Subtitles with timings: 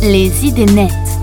[0.00, 1.17] Les idées nettes.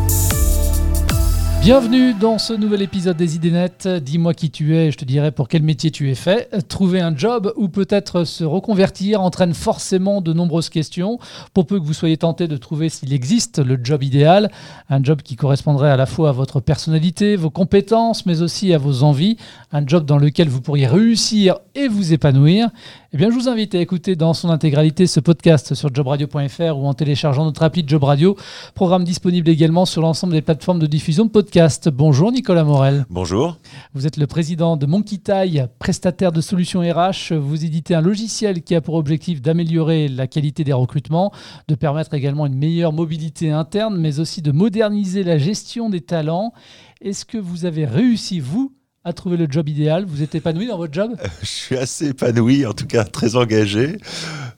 [1.65, 3.87] Bienvenue dans ce nouvel épisode des idées nettes.
[3.87, 6.47] Dis-moi qui tu es, je te dirai pour quel métier tu es fait.
[6.67, 11.17] Trouver un job ou peut-être se reconvertir entraîne forcément de nombreuses questions.
[11.55, 14.51] Pour peu que vous soyez tenté de trouver s'il existe le job idéal,
[14.91, 18.77] un job qui correspondrait à la fois à votre personnalité, vos compétences, mais aussi à
[18.77, 19.37] vos envies,
[19.71, 22.69] un job dans lequel vous pourriez réussir et vous épanouir,
[23.11, 26.85] eh bien, je vous invite à écouter dans son intégralité ce podcast sur jobradio.fr ou
[26.85, 28.35] en téléchargeant notre appli Job Radio,
[28.75, 31.54] programme disponible également sur l'ensemble des plateformes de diffusion de podcasts.
[31.93, 33.05] Bonjour Nicolas Morel.
[33.09, 33.57] Bonjour.
[33.93, 37.33] Vous êtes le président de Monkey Taille, prestataire de solutions RH.
[37.33, 41.31] Vous éditez un logiciel qui a pour objectif d'améliorer la qualité des recrutements,
[41.69, 46.51] de permettre également une meilleure mobilité interne, mais aussi de moderniser la gestion des talents.
[46.99, 48.73] Est-ce que vous avez réussi, vous,
[49.05, 50.03] à trouver le job idéal?
[50.05, 51.15] Vous êtes épanoui dans votre job?
[51.41, 53.97] Je suis assez épanoui, en tout cas très engagé.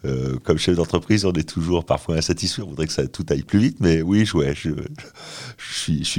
[0.06, 2.62] Euh, comme chef d'entreprise, on est toujours parfois insatisfait.
[2.62, 4.42] On voudrait que ça tout aille plus vite, mais oui, je, suis,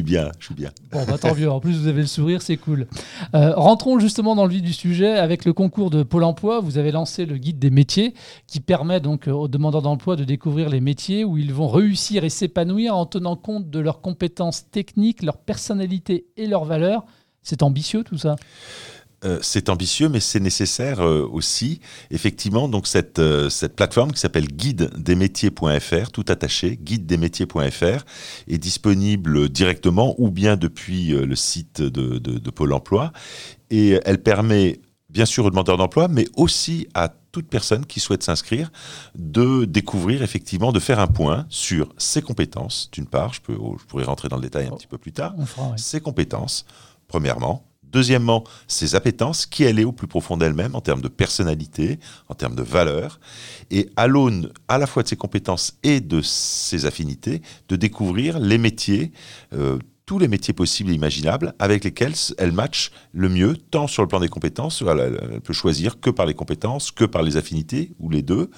[0.02, 0.30] bien.
[0.38, 0.70] Je suis bien.
[0.90, 1.50] Bon, bah, tant mieux.
[1.50, 2.86] En plus, vous avez le sourire, c'est cool.
[3.34, 6.60] Euh, rentrons justement dans le vif du sujet avec le concours de Pôle emploi.
[6.60, 8.14] Vous avez lancé le guide des métiers
[8.46, 12.30] qui permet donc aux demandeurs d'emploi de découvrir les métiers où ils vont réussir et
[12.30, 17.04] s'épanouir en tenant compte de leurs compétences techniques, leur personnalité et leurs valeurs.
[17.42, 18.36] C'est ambitieux tout ça?
[19.24, 21.80] Euh, c'est ambitieux, mais c'est nécessaire euh, aussi.
[22.10, 28.04] Effectivement, donc cette, euh, cette plateforme qui s'appelle guide-des-métiers.fr, tout attaché, guide-des-métiers.fr,
[28.46, 33.12] est disponible directement ou bien depuis le site de, de, Pôle Emploi.
[33.70, 34.80] Et elle permet,
[35.10, 38.70] bien sûr, aux demandeurs d'emploi, mais aussi à toute personne qui souhaite s'inscrire
[39.16, 43.84] de découvrir effectivement, de faire un point sur ses compétences, d'une part, je, peux, je
[43.86, 45.34] pourrais rentrer dans le détail un petit peu plus tard,
[45.76, 46.64] ses compétences
[47.08, 47.64] premièrement.
[47.92, 52.34] Deuxièmement, ses appétences, qui elle est au plus profond d'elle-même en termes de personnalité, en
[52.34, 53.20] termes de valeur,
[53.70, 58.38] et à l'aune à la fois de ses compétences et de ses affinités, de découvrir
[58.38, 59.12] les métiers,
[59.52, 59.78] euh,
[60.08, 64.08] tous les métiers possibles et imaginables avec lesquels elle match le mieux, tant sur le
[64.08, 68.08] plan des compétences, elle, peut choisir que par les compétences, que par les affinités, ou
[68.08, 68.50] les deux,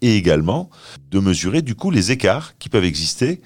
[0.00, 0.70] et également
[1.10, 3.40] de mesurer du coup les écarts qui peuvent exister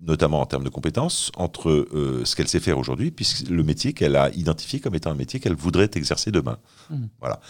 [0.00, 3.92] notamment en termes de compétences, entre euh, ce qu'elle sait faire aujourd'hui, puisque le métier
[3.92, 6.58] qu'elle a identifié comme étant un métier qu'elle voudrait exercer demain.
[6.90, 7.06] Mmh.
[7.20, 7.40] Voilà.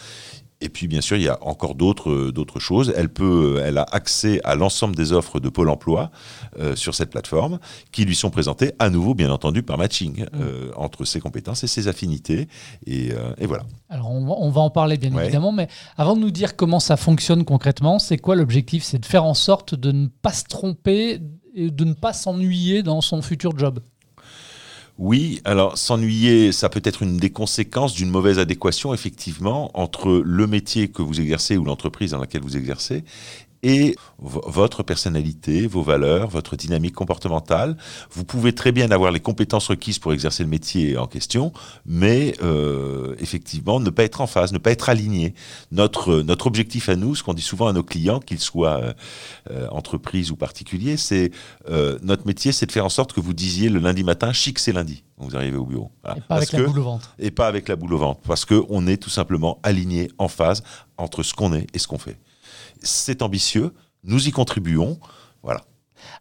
[0.60, 2.92] Et puis, bien sûr, il y a encore d'autres euh, d'autres choses.
[2.96, 6.10] Elle peut, elle a accès à l'ensemble des offres de Pôle Emploi
[6.58, 7.58] euh, sur cette plateforme,
[7.92, 10.38] qui lui sont présentées à nouveau, bien entendu, par matching mmh.
[10.76, 12.48] entre ses compétences et ses affinités.
[12.86, 13.64] Et, et voilà.
[13.88, 16.80] Alors, on va, on va, en parler bien évidemment, mais avant de nous dire comment
[16.80, 18.82] ça fonctionne concrètement, c'est quoi l'objectif?
[18.82, 21.20] C'est de faire en sorte de ne pas se tromper
[21.54, 23.80] et de ne pas s'ennuyer dans son futur job?
[24.98, 30.46] Oui, alors s'ennuyer, ça peut être une des conséquences d'une mauvaise adéquation, effectivement, entre le
[30.46, 33.04] métier que vous exercez ou l'entreprise dans laquelle vous exercez
[33.66, 37.76] et votre personnalité, vos valeurs, votre dynamique comportementale.
[38.12, 41.52] Vous pouvez très bien avoir les compétences requises pour exercer le métier en question,
[41.84, 45.34] mais euh, effectivement ne pas être en phase, ne pas être aligné.
[45.72, 48.92] Notre, notre objectif à nous, ce qu'on dit souvent à nos clients, qu'ils soient euh,
[49.50, 51.32] euh entreprises ou particuliers, c'est
[51.68, 54.60] euh, notre métier, c'est de faire en sorte que vous disiez le lundi matin, chic
[54.60, 55.02] c'est lundi.
[55.18, 55.90] Vous arrivez au bureau.
[56.16, 57.14] Et pas avec la boule au ventre.
[57.18, 58.20] Et pas avec la boule au ventre.
[58.20, 60.62] Parce qu'on est tout simplement aligné, en phase
[60.98, 62.16] entre ce qu'on est et ce qu'on fait
[62.82, 63.72] c'est ambitieux,
[64.04, 64.98] nous y contribuons.
[65.42, 65.62] Voilà.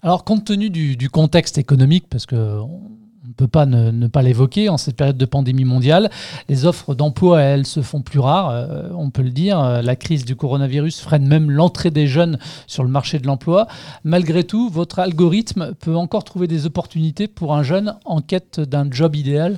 [0.01, 2.89] Alors, compte tenu du, contexte économique, parce que on
[3.27, 6.09] ne peut pas ne, pas l'évoquer en cette période de pandémie mondiale.
[6.47, 9.81] Les offres d'emploi, elles, se font plus rares, euh, on peut le dire.
[9.81, 13.67] La crise du coronavirus freine même l'entrée des jeunes sur le marché de l'emploi.
[14.03, 18.89] Malgré tout, votre algorithme peut encore trouver des opportunités pour un jeune en quête d'un
[18.89, 19.57] job idéal?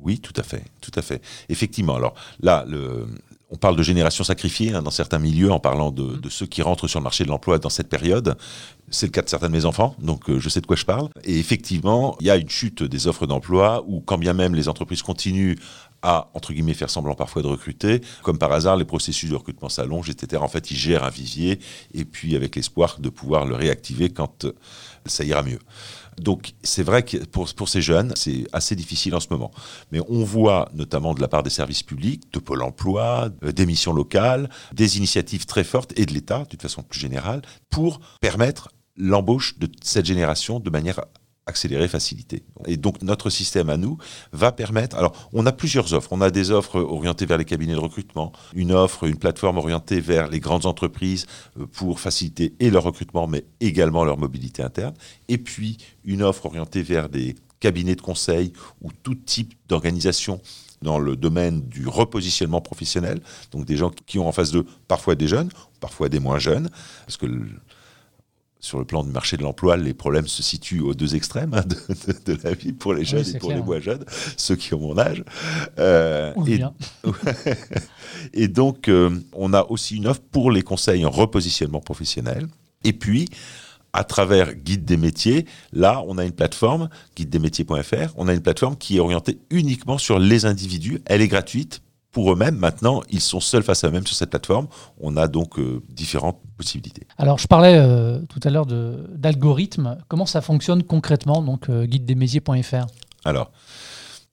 [0.00, 1.22] Oui, tout à fait, tout à fait.
[1.48, 3.08] Effectivement, alors là, le,
[3.50, 6.86] on parle de génération sacrifiée hein, dans certains milieux en parlant de, ceux qui rentrent
[6.86, 8.36] sur le marché de l'emploi dans cette période.
[8.90, 10.84] C'est le cas de certains de mes enfants, donc euh, je sais de quoi je
[10.84, 11.08] parle.
[11.24, 14.68] Et effectivement, il y a une chute des offres d'emploi où, quand bien même les
[14.68, 15.56] entreprises continuent
[16.02, 19.68] à, entre guillemets, faire semblant parfois de recruter, comme par hasard, les processus de recrutement
[19.68, 20.42] s'allongent, etc.
[20.42, 21.58] En fait, ils gèrent un vivier
[21.92, 24.52] et puis avec l'espoir de pouvoir le réactiver quand euh,
[25.06, 25.58] ça ira mieux.
[26.20, 29.50] Donc c'est vrai que pour, ces jeunes, c'est assez difficile en ce moment.
[29.92, 33.66] Mais on voit notamment de la part des services publics, de Pôle Emploi, euh, des
[33.66, 38.68] missions locales, des initiatives très fortes et de l'État, d'une façon plus générale, pour permettre
[38.96, 41.00] l'embauche de cette génération de manière
[41.48, 42.44] accélérer, faciliter.
[42.66, 43.98] Et donc notre système à nous
[44.32, 44.96] va permettre.
[44.96, 46.12] Alors on a plusieurs offres.
[46.12, 50.00] On a des offres orientées vers les cabinets de recrutement, une offre, une plateforme orientée
[50.00, 51.26] vers les grandes entreprises
[51.58, 54.94] euh, pour faciliter et leur recrutement, mais également leur mobilité interne.
[55.28, 60.40] Et puis une offre orientée vers des cabinets de conseil ou tout type d'organisation
[60.82, 65.16] dans le domaine du repositionnement professionnel, donc des gens qui ont en face d'eux parfois
[65.16, 65.50] des jeunes,
[65.80, 66.68] parfois des moins jeunes,
[67.04, 67.26] parce que
[68.60, 71.62] sur le plan du marché de l'emploi, les problèmes se situent aux deux extrêmes hein,
[72.26, 74.04] de, la vie pour les jeunes et pour les moins jeunes,
[74.36, 75.22] ceux qui ont mon âge.
[75.78, 76.60] Euh, et,
[78.42, 82.48] et, donc, euh, on a aussi une offre pour les conseils en repositionnement professionnel.
[82.84, 83.28] Et puis,
[83.92, 88.76] à travers Guide des métiers, là, on a une plateforme, guide-des-métiers.fr, on a une plateforme
[88.76, 91.00] qui est orientée uniquement sur les individus.
[91.06, 91.82] Elle est gratuite
[92.18, 92.56] pour eux-mêmes.
[92.56, 94.66] Maintenant, ils sont seuls face à eux-mêmes sur cette plateforme.
[94.98, 97.06] On a donc euh, différentes possibilités.
[97.16, 99.98] Alors, je parlais euh, tout à l'heure d'algorithmes.
[100.08, 102.86] Comment ça fonctionne concrètement, donc euh, guide-des-métiers.fr
[103.24, 103.52] Alors,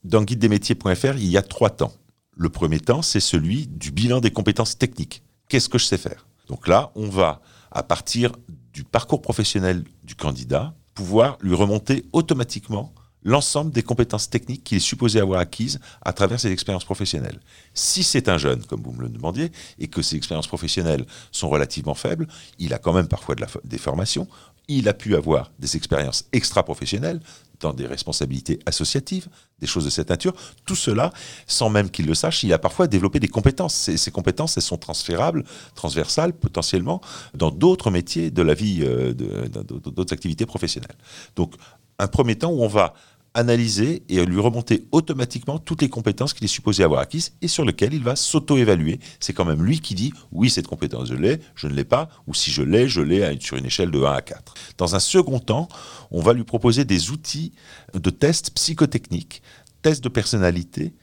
[0.03, 1.91] dans guide-des-métiers.fr, il y a trois temps.
[2.35, 5.21] Le premier temps, c'est celui du bilan des compétences techniques.
[5.47, 6.25] Qu'est-ce que je sais faire?
[6.49, 7.39] Donc là, on va,
[7.69, 8.31] à partir
[8.73, 12.95] du parcours professionnel du candidat, pouvoir lui remonter automatiquement
[13.25, 17.39] l'ensemble des compétences techniques qu'il est supposé avoir acquises à travers ses expériences professionnelles.
[17.73, 21.49] Si c'est un jeune, comme vous me le demandiez, et que ses expériences professionnelles sont
[21.49, 22.27] relativement faibles,
[22.59, 24.27] il a quand même parfois des formations,
[24.67, 27.19] il a pu avoir des expériences extra-professionnelles
[27.59, 29.27] dans des responsabilités associatives,
[29.59, 30.33] des choses de cette nature.
[30.65, 31.13] Tout cela,
[31.47, 33.73] sans même qu'il le sache, il a parfois développé des compétences.
[33.73, 35.43] Ces, ces compétences, elles sont transférables,
[35.73, 37.01] transversales potentiellement,
[37.33, 40.97] dans d'autres métiers de la vie, euh, d'autres activités professionnelles.
[41.35, 41.53] Donc,
[41.97, 42.93] un premier temps où on va
[43.35, 47.65] analyser et lui remonter automatiquement toutes les compétences qu'il est supposé avoir acquises et sur
[47.65, 48.99] lesquelles il va s'auto-évaluer.
[49.19, 52.09] C'est quand même lui qui dit oui, cette compétence, je l'ai, je ne l'ai pas,
[52.27, 54.53] ou si je l'ai, je l'ai sur une échelle de 1 à 4.
[54.77, 55.67] Dans un second temps,
[56.11, 57.51] on va lui proposer des outils
[57.93, 59.41] de tests psychotechniques,
[59.81, 60.93] tests de personnalité,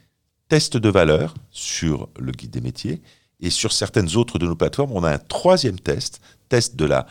[0.49, 3.01] tests de valeur sur le guide des métiers.
[3.39, 7.05] Et sur certaines autres de nos plateformes, on a un troisième test, test de la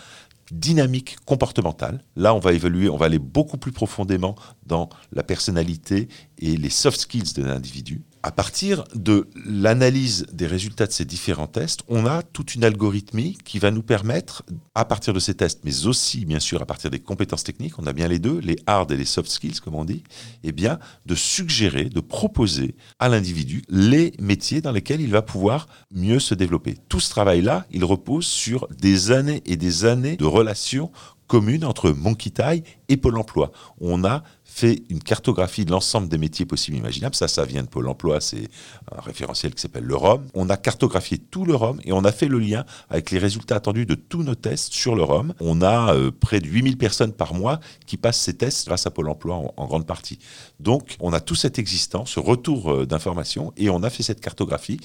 [0.52, 2.04] dynamique comportementale.
[2.14, 6.08] Là, on va évoluer, on va aller beaucoup plus profondément dans la personnalité
[6.38, 11.48] et les soft skills de l'individu à partir de l'analyse des résultats de ces différents
[11.48, 15.60] tests, on a toute une algorithmie qui va nous permettre, à partir de ces tests,
[15.64, 18.56] mais aussi bien sûr à partir des compétences techniques, on a bien les deux, les
[18.66, 20.04] hard et les soft skills comme on dit,
[20.44, 25.66] eh bien de suggérer, de proposer à l'individu les métiers dans lesquels il va pouvoir
[25.90, 26.76] mieux se développer.
[26.88, 30.92] Tout ce travail-là, il repose sur des années et des années de relations
[31.32, 33.52] communes entre Monkey et Pôle Emploi.
[33.80, 34.22] On a
[34.52, 37.14] fait une cartographie de l'ensemble des métiers possibles imaginables.
[37.14, 38.49] Ça, ça vient de Pôle emploi, c'est
[38.94, 40.26] un référentiel qui s'appelle le ROM.
[40.34, 43.56] On a cartographié tout le ROM et on a fait le lien avec les résultats
[43.56, 45.32] attendus de tous nos tests sur le ROM.
[45.40, 48.90] On a euh, près de 8000 personnes par mois qui passent ces tests grâce à
[48.90, 50.19] Pôle emploi en, grande partie.
[50.60, 54.20] Donc, on a tout cet existant, ce retour euh, d'informations et on a fait cette
[54.20, 54.78] cartographie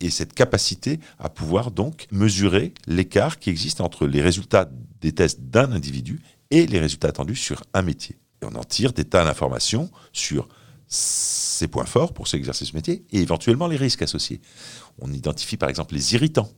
[0.00, 4.68] et cette capacité à pouvoir donc mesurer l'écart qui existe entre les résultats
[5.00, 9.04] des tests d'un individu et les résultats attendus sur un métier on en tire des
[9.04, 10.48] tas d'informations sur
[10.86, 14.40] ses points forts pour s'exercer ce métier et éventuellement les risques associés.
[14.98, 16.50] On identifie par exemple les irritants.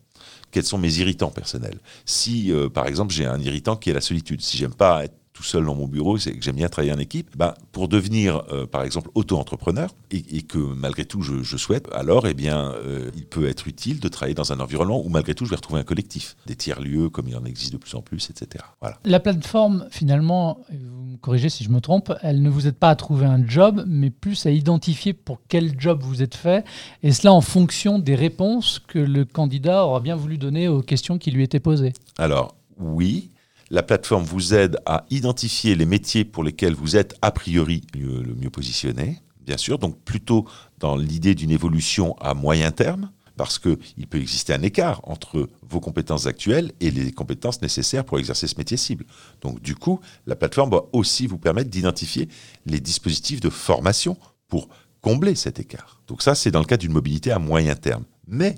[0.51, 1.79] Quels sont mes irritants personnels?
[2.05, 5.17] Si, euh, par exemple, j'ai un irritant qui est la solitude, si j'aime pas être
[5.37, 8.43] tout seul dans mon bureau, c'est que j'aime bien travailler en équipe, ben, pour devenir,
[8.51, 13.27] euh, par exemple, auto-entrepreneur, et, que malgré tout je, souhaite, alors eh bien, euh, il
[13.27, 15.85] peut être utile de travailler dans un environnement où malgré tout je vais retrouver un
[15.85, 18.65] collectif, des tiers-lieux comme il en existe de plus en plus, etc.
[18.81, 18.99] Voilà.
[19.05, 22.89] La plateforme, finalement, vous me corrigez si je me trompe, elle ne vous aide pas
[22.89, 26.65] à trouver un job, mais plus à identifier pour quel job vous êtes fait,
[27.03, 31.19] et cela en fonction des réponses que le candidat aura bien voulu donner aux questions
[31.19, 31.93] qui lui étaient posées.
[32.17, 33.31] Alors, oui,
[33.71, 38.35] la plateforme vous aide à identifier les métiers pour lesquels vous êtes a priori le
[38.35, 40.47] mieux positionné, bien sûr, donc plutôt
[40.79, 45.81] dans l'idée d'une évolution à moyen terme, parce qu'il peut exister un écart entre vos
[45.81, 49.05] compétences actuelles et les compétences nécessaires pour exercer ce métier cible.
[49.43, 52.29] Donc du coup, la plateforme va aussi vous permettre d'identifier
[52.65, 54.17] les dispositifs de formation
[54.49, 54.69] pour
[55.03, 56.01] combler cet écart.
[56.07, 58.05] Donc ça, c'est dans le cas d'une mobilité à moyen terme.
[58.27, 58.55] Mais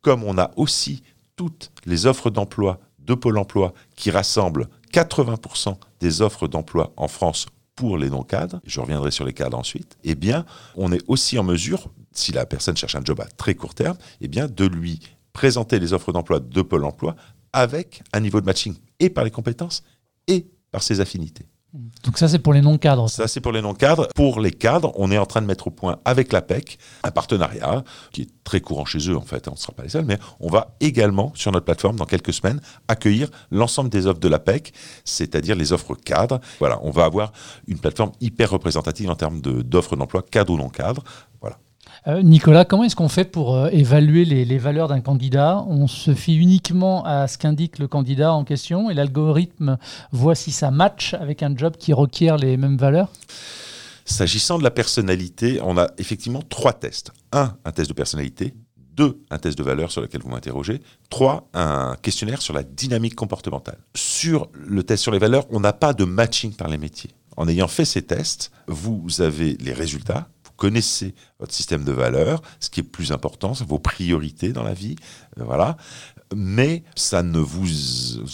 [0.00, 1.02] comme on a aussi
[1.36, 7.46] toutes les offres d'emploi de Pôle emploi qui rassemble 80% des offres d'emploi en France
[7.74, 10.44] pour les non-cadres, je reviendrai sur les cadres ensuite, eh bien,
[10.76, 13.96] on est aussi en mesure, si la personne cherche un job à très court terme,
[14.20, 15.00] eh bien, de lui
[15.32, 17.14] présenter les offres d'emploi de Pôle emploi
[17.52, 19.82] avec un niveau de matching et par les compétences
[20.26, 21.46] et par ses affinités.
[21.74, 23.10] Donc ça, c'est pour les non-cadres.
[23.10, 24.08] Ça, c'est pour les non-cadres.
[24.14, 27.84] Pour les cadres, on est en train de mettre au point avec l'APEC un partenariat
[28.10, 30.18] qui est très courant chez eux, en fait, on ne sera pas les seuls, mais
[30.40, 34.72] on va également, sur notre plateforme, dans quelques semaines, accueillir l'ensemble des offres de l'APEC,
[35.04, 36.40] c'est-à-dire les offres cadres.
[36.58, 37.32] Voilà, on va avoir
[37.66, 41.04] une plateforme hyper représentative en termes d'offres d'emploi cadres ou non-cadres.
[41.42, 41.58] Voilà.
[42.08, 45.62] Euh, Nicolas, comment est-ce qu'on fait pour euh, évaluer les, valeurs d'un candidat?
[45.68, 49.76] On se fie uniquement à ce qu'indique le candidat en question et l'algorithme
[50.10, 53.10] voit si ça match avec un job qui requiert les mêmes valeurs?
[54.06, 57.12] S'agissant de la personnalité, on a effectivement trois tests.
[57.32, 58.54] Un, un test de personnalité.
[58.94, 60.80] Deux, un test de valeur sur lequel vous m'interrogez.
[61.10, 63.78] Trois, un questionnaire sur la dynamique comportementale.
[63.94, 67.10] Sur le test sur les valeurs, on n'a pas de matching par les métiers.
[67.36, 70.26] En ayant fait ces tests, vous avez les résultats,
[70.58, 74.74] connaissez votre système de valeurs, ce qui est plus important, c'est vos priorités dans la
[74.74, 74.96] vie,
[75.38, 75.78] euh, voilà.
[76.36, 77.66] Mais ça ne vous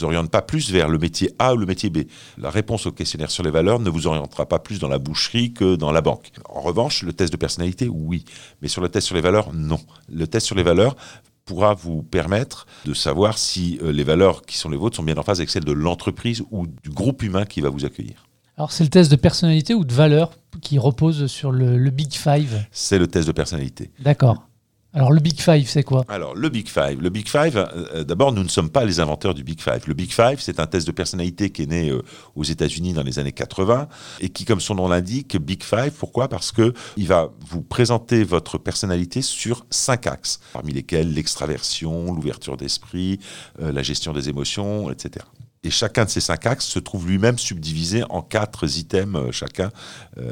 [0.02, 1.99] oriente pas plus vers le métier A ou le métier B.
[2.38, 5.52] La réponse au questionnaire sur les valeurs ne vous orientera pas plus dans la boucherie
[5.52, 6.33] que dans la banque.
[6.49, 8.25] En revanche, le test de personnalité, oui.
[8.62, 9.78] Mais sur le test sur les valeurs, non.
[10.12, 10.97] Le test sur les valeurs
[11.45, 15.16] pourra vous permettre de savoir si euh, les valeurs qui sont les vôtres sont bien
[15.16, 18.26] en phase avec celles de l'entreprise ou du groupe humain qui va vous accueillir.
[18.56, 20.30] Alors c'est le test de personnalité ou de valeur
[20.62, 23.90] qui repose sur le, Big Five C'est le test de personnalité.
[23.99, 24.46] D'accord.
[24.92, 26.04] Alors le Big Five, c'est quoi?
[26.06, 29.34] Alors le Big Five, le Big Five, euh, d'abord nous ne sommes pas les inventeurs
[29.34, 29.82] du Big Five.
[29.88, 32.00] Le Big Five, c'est un test de personnalité qui est né euh,
[32.37, 33.88] aux États-Unis dans les années 80
[34.20, 35.90] et qui, comme son nom l'indique, Big Five.
[35.99, 36.28] Pourquoi?
[36.28, 42.56] Parce que il va vous présenter votre personnalité sur cinq axes, parmi lesquels l'extraversion, l'ouverture
[42.56, 43.18] d'esprit,
[43.61, 45.25] euh, la gestion des émotions, etc.
[45.64, 49.71] Et chacun de ces cinq axes se trouve lui-même subdivisé en quatre items chacun.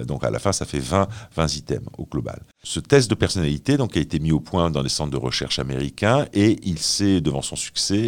[0.05, 2.41] donc à la fin, ça fait 20, 20 items au global.
[2.65, 5.59] Ce test de personnalité donc, a été mis au point dans les centres de recherche
[5.59, 7.99] américains et il s'est, devant son succès,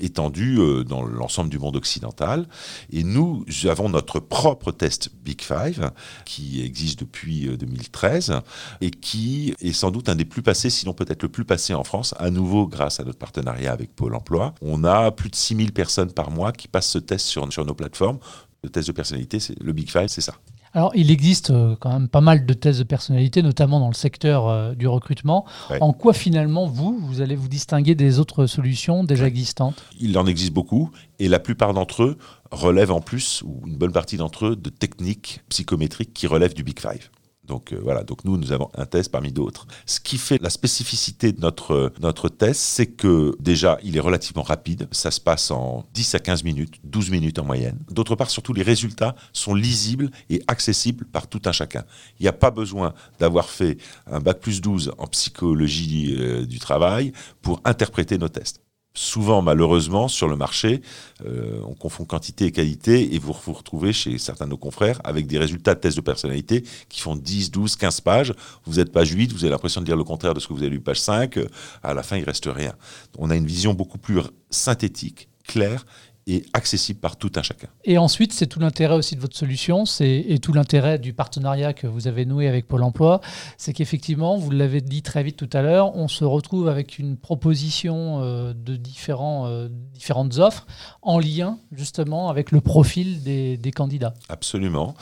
[0.00, 2.48] étendu euh, dans l'ensemble du monde occidental.
[2.90, 5.90] Et nous avons notre propre test Big Five
[6.24, 8.40] qui existe depuis 2013 euh,
[8.80, 11.84] et qui est sans doute un des plus passés, sinon peut-être le plus passé en
[11.84, 14.54] France, à nouveau grâce à notre partenariat avec Pôle Emploi.
[14.62, 17.74] On a plus de 6000 personnes par mois qui passent ce test sur, sur nos
[17.74, 18.20] plateformes.
[18.62, 20.38] Le test de personnalité, le Big Five, c'est ça.
[20.76, 23.94] Alors, il existe euh, quand même pas mal de tests de personnalité, notamment dans le
[23.94, 25.44] secteur euh, du recrutement.
[25.80, 29.84] En quoi finalement, vous, vous allez vous distinguer des autres solutions déjà existantes?
[30.00, 30.90] Il en existe beaucoup,
[31.20, 32.18] et la plupart d'entre eux
[32.50, 36.64] relèvent en plus, ou une bonne partie d'entre eux, de techniques psychométriques qui relèvent du
[36.64, 37.08] Big Five.
[37.46, 39.66] Donc euh, voilà, donc nous, nous avons un test parmi d'autres.
[39.86, 44.42] Ce qui fait la spécificité de notre, notre test, c'est que déjà, il est relativement
[44.42, 44.88] rapide.
[44.92, 47.78] Ça se passe en 10 à 15 minutes, 12 minutes en moyenne.
[47.90, 51.84] D'autre part, surtout, les résultats sont lisibles et accessibles par tout un chacun.
[52.18, 53.78] Il n'y a pas besoin d'avoir fait
[54.10, 60.08] un bac plus 12 en psychologie euh, du travail pour interpréter nos tests souvent, malheureusement,
[60.08, 60.80] sur le marché,
[61.26, 65.00] euh, on confond quantité et qualité et vous vous retrouvez chez certains de nos confrères
[65.04, 68.34] avec des résultats de tests de personnalité qui font 10, 12, 15 pages.
[68.64, 70.62] Vous êtes page 8, vous avez l'impression de dire le contraire de ce que vous
[70.62, 71.38] avez lu page 5.
[71.82, 72.74] À la fin, il reste rien.
[73.18, 74.20] On a une vision beaucoup plus
[74.50, 75.84] synthétique, claire
[76.26, 77.68] et accessible par tout un chacun.
[77.84, 81.72] Et ensuite, c'est tout l'intérêt aussi de votre solution, c'est et tout l'intérêt du partenariat
[81.72, 83.20] que vous avez noué avec Pôle Emploi,
[83.58, 87.16] c'est qu'effectivement, vous l'avez dit très vite tout à l'heure, on se retrouve avec une
[87.16, 90.66] proposition euh, de différents, euh, différentes offres
[91.02, 94.14] en lien justement avec le profil des, des candidats.
[94.28, 94.94] Absolument.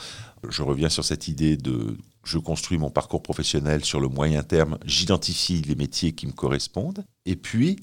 [0.49, 4.77] Je reviens sur cette idée de je construis mon parcours professionnel sur le moyen terme,
[4.85, 7.79] j'identifie les métiers qui me correspondent, et puis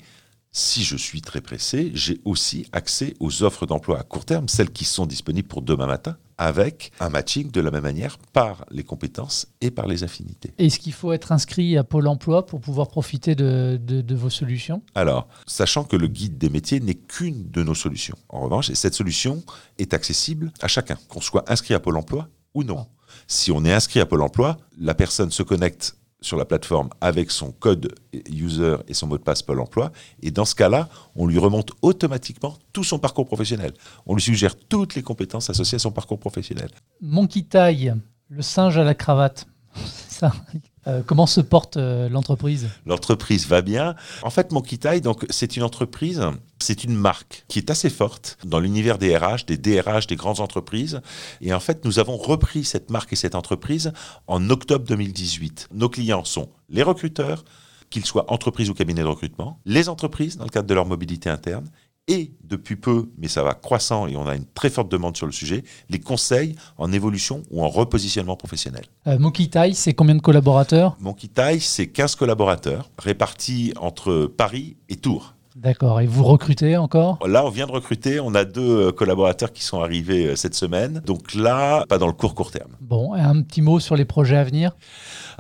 [0.53, 4.71] si je suis très pressé, j'ai aussi accès aux offres d'emploi à court terme, celles
[4.71, 8.83] qui sont disponibles pour demain matin, avec un matching de la même manière par les
[8.83, 10.53] compétences et par les affinités.
[10.59, 14.83] Est-ce qu'il faut être inscrit à Pôle Emploi pour pouvoir profiter de, de vos solutions?
[14.95, 18.17] Alors, sachant que le guide des métiers n'est qu'une de nos solutions.
[18.29, 19.45] En revanche, cette solution
[19.79, 22.87] est accessible à chacun, qu'on soit inscrit à Pôle Emploi ou non.
[23.27, 27.31] Si on est inscrit à Pôle Emploi, la personne se connecte sur la plateforme avec
[27.31, 29.93] son code user et son mot de passe Pôle emploi.
[30.23, 33.73] Et dans ce cas-là, on lui remonte automatiquement tout son parcours professionnel.
[34.07, 36.71] On lui suggère toutes les compétences associées à son parcours professionnel.
[37.01, 37.95] Monkey Taille,
[38.29, 39.47] le singe à la cravate.
[40.09, 40.33] Ça.
[40.87, 42.69] Euh, comment se porte euh, l'entreprise?
[42.87, 43.95] L'entreprise va bien.
[44.23, 46.23] En fait, Monkey donc c'est une entreprise,
[46.59, 50.41] c'est une marque qui est assez forte dans l'univers des RH, des DRH, des grandes
[50.41, 51.01] entreprises.
[51.43, 53.93] Et en fait, nous avons repris cette marque et cette entreprise
[54.27, 55.69] en octobre 2018.
[55.75, 57.45] Nos clients sont les recruteurs,
[57.91, 61.29] qu'ils soient entreprises ou cabinets de recrutement, les entreprises dans le cadre de leur mobilité
[61.29, 61.69] interne
[62.11, 65.27] et depuis peu, mais ça va croissant et on a une très forte demande sur
[65.27, 68.85] le sujet, les conseils en évolution ou en repositionnement professionnel.
[69.07, 70.97] Euh, Monkey c'est combien de collaborateurs?
[71.01, 71.29] Monkey
[71.61, 75.35] c'est 15 collaborateurs répartis entre Paris et Tours.
[75.57, 76.01] D'accord.
[76.01, 77.19] Et vous recrutez encore?
[77.27, 78.21] Là, on vient de recruter.
[78.21, 81.03] On a deux euh, collaborateurs qui sont arrivés euh, cette semaine.
[81.05, 82.71] Donc là, pas dans le court court terme.
[82.81, 84.73] Bon, un petit mot sur les projets à venir?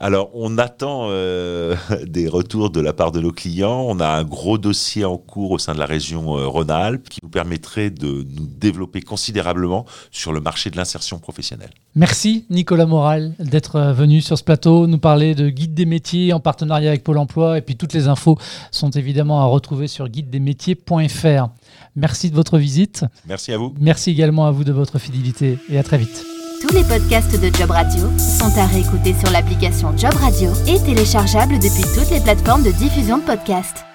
[0.02, 1.76] Alors, on attend euh,
[2.06, 3.84] des retours de la part de nos clients.
[3.86, 7.20] On a un gros dossier en cours au sein de la région euh, Rhône-Alpes qui
[7.22, 11.68] nous permettrait de nous développer considérablement sur le marché de l'insertion professionnelle.
[11.94, 16.40] Merci Nicolas Moral d'être venu sur ce plateau nous parler de Guide des métiers en
[16.40, 17.58] partenariat avec Pôle Emploi.
[17.58, 18.38] Et puis toutes les infos
[18.70, 21.48] sont évidemment à retrouver sur guidedesmétiers.fr.
[21.96, 23.04] Merci de votre visite.
[23.26, 23.74] Merci à vous.
[23.80, 26.24] Merci également à vous de votre fidélité et à très vite.
[26.60, 31.54] Tous les podcasts de Job Radio sont à réécouter sur l'application Job Radio et téléchargeables
[31.54, 33.86] depuis toutes les plateformes de diffusion de podcasts.